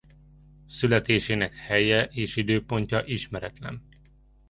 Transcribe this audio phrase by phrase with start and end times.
[0.67, 3.83] Születésének helye és időpontja ismeretlen.